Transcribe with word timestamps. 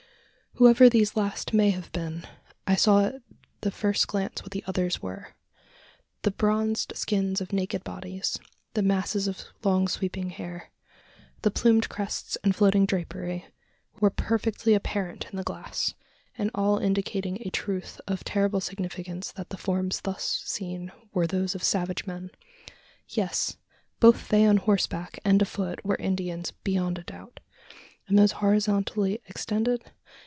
Whoever 0.55 0.89
these 0.89 1.15
last 1.15 1.53
may 1.53 1.69
have 1.69 1.89
been, 1.93 2.27
I 2.67 2.75
saw 2.75 3.05
at 3.05 3.21
the 3.61 3.71
first 3.71 4.05
glance 4.09 4.43
what 4.43 4.51
the 4.51 4.65
others 4.67 5.01
were. 5.01 5.29
The 6.23 6.29
bronzed 6.31 6.91
skins 6.93 7.39
of 7.39 7.53
naked 7.53 7.85
bodies 7.85 8.37
the 8.73 8.81
masses 8.81 9.29
of 9.29 9.45
long 9.63 9.87
sweeping 9.87 10.29
hair 10.29 10.69
the 11.43 11.51
plumed 11.51 11.87
crests 11.87 12.37
and 12.43 12.53
floating 12.53 12.85
drapery 12.85 13.45
were 14.01 14.09
perfectly 14.09 14.73
apparent 14.73 15.27
in 15.31 15.37
the 15.37 15.43
glass 15.43 15.93
and 16.37 16.51
all 16.53 16.79
indicating 16.79 17.37
a 17.41 17.49
truth 17.49 18.01
of 18.05 18.25
terrible 18.25 18.59
significance 18.59 19.31
that 19.31 19.51
the 19.51 19.57
forms 19.57 20.01
thus 20.01 20.43
seen 20.45 20.91
were 21.13 21.27
those 21.27 21.55
of 21.55 21.63
savage 21.63 22.05
men! 22.05 22.29
Yes: 23.07 23.55
both 24.01 24.27
they 24.27 24.45
on 24.45 24.57
horseback 24.57 25.17
and 25.23 25.41
afoot 25.41 25.79
were 25.85 25.95
Indians 25.95 26.51
beyond 26.65 26.99
a 26.99 27.03
doubt. 27.03 27.39
And 28.09 28.19
those 28.19 28.33
horizontally 28.33 29.21
extended? 29.27 29.89